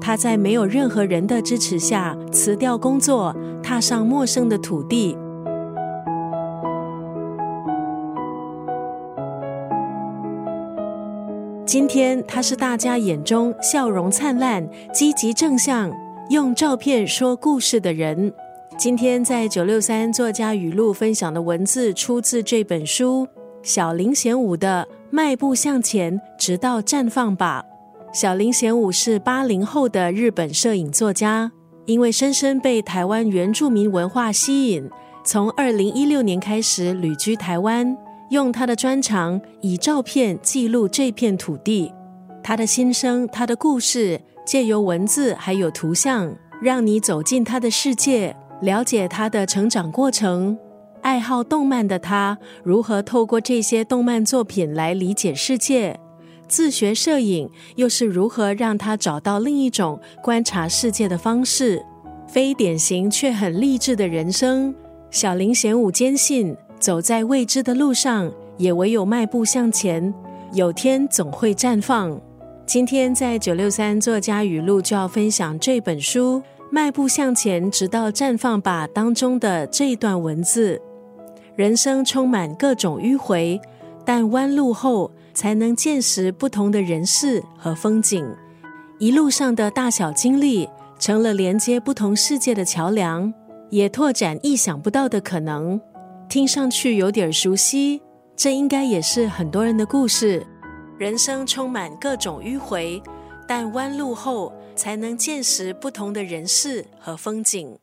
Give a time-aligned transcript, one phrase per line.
[0.00, 5.16] 他在没有任何人的支持下辞掉工作，踏上陌生的土地。
[11.64, 15.92] 今天，他是大家眼中笑容灿烂、积极正向、
[16.30, 18.32] 用照片说故事的人。
[18.76, 23.28] 今天在九六三作家语录分享的文字，出自这本书
[23.62, 27.64] 小林贤武的《迈步向前，直到绽放吧》。
[28.12, 31.52] 小林贤武是八零后的日本摄影作家，
[31.86, 34.90] 因为深深被台湾原住民文化吸引，
[35.24, 37.96] 从二零一六年开始旅居台湾。
[38.30, 41.92] 用他的专长以照片记录这片土地，
[42.42, 50.58] 他的心声，他的故事，借由文字还有图像，让你走进他的世界，了解他的成长过程。
[51.02, 55.98] 爱好动漫的他，如何透过这些动漫作品来理解世界？
[56.50, 61.80] 自学摄影又是如何让他找到另一种观察世界的方式？
[62.26, 64.74] 非典型却很励志的人生，
[65.12, 66.54] 小林贤武坚信。
[66.80, 70.12] 走在未知的路上，也唯有迈步向前，
[70.52, 72.18] 有天总会绽放。
[72.66, 76.38] 今天在九六三作家语录就要分享这本书
[76.70, 80.80] 《迈步向前，直到绽放吧》当中的这一段文字：
[81.54, 83.60] 人生充满各种迂回，
[84.04, 85.10] 但弯路后
[85.40, 88.30] 才能见识不同的人事和风景。
[88.98, 93.32] 一路上的大小经历，成了连接不同世界的桥梁，
[93.70, 95.80] 也拓展意想不到的可能。
[96.28, 98.02] 听上去有点熟悉，
[98.36, 100.46] 这应该也是很多人的故事。
[100.98, 103.02] 人生充满各种迂回，
[103.48, 107.74] 但弯路后才能见识不同的人事和风景。